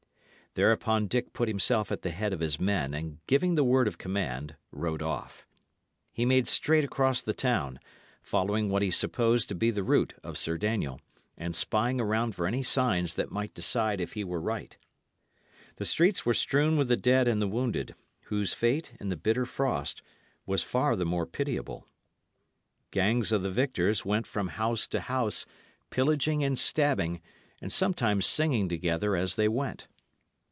Thereupon 0.53 1.07
Dick 1.07 1.31
put 1.31 1.47
himself 1.47 1.93
at 1.93 2.01
the 2.01 2.09
head 2.09 2.33
of 2.33 2.41
his 2.41 2.59
men, 2.59 2.93
and 2.93 3.25
giving 3.25 3.55
the 3.55 3.63
word 3.63 3.87
of 3.87 3.97
command, 3.97 4.57
rode 4.69 5.01
off. 5.01 5.47
He 6.11 6.25
made 6.25 6.45
straight 6.45 6.83
across 6.83 7.21
the 7.21 7.31
town, 7.33 7.79
following 8.21 8.67
what 8.67 8.81
he 8.81 8.91
supposed 8.91 9.47
to 9.47 9.55
be 9.55 9.71
the 9.71 9.81
route 9.81 10.13
of 10.23 10.37
Sir 10.37 10.57
Daniel, 10.57 10.99
and 11.37 11.55
spying 11.55 12.01
around 12.01 12.35
for 12.35 12.45
any 12.45 12.63
signs 12.63 13.13
that 13.13 13.31
might 13.31 13.53
decide 13.53 14.01
if 14.01 14.11
he 14.11 14.25
were 14.25 14.41
right. 14.41 14.77
The 15.77 15.85
streets 15.85 16.25
were 16.25 16.33
strewn 16.33 16.75
with 16.75 16.89
the 16.89 16.97
dead 16.97 17.29
and 17.29 17.41
the 17.41 17.47
wounded, 17.47 17.95
whose 18.23 18.53
fate, 18.53 18.91
in 18.99 19.07
the 19.07 19.15
bitter 19.15 19.45
frost, 19.45 20.01
was 20.45 20.63
far 20.63 20.97
the 20.97 21.05
more 21.05 21.25
pitiable. 21.25 21.87
Gangs 22.91 23.31
of 23.31 23.41
the 23.41 23.51
victors 23.51 24.03
went 24.03 24.27
from 24.27 24.49
house 24.49 24.85
to 24.87 24.99
house, 24.99 25.45
pillaging 25.91 26.43
and 26.43 26.59
stabbing, 26.59 27.21
and 27.61 27.71
sometimes 27.71 28.25
singing 28.25 28.67
together 28.67 29.15
as 29.15 29.35
they 29.35 29.47
went. 29.47 29.87